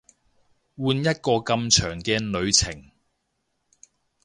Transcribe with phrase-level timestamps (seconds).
[0.79, 2.89] 換一個咁長嘅旅程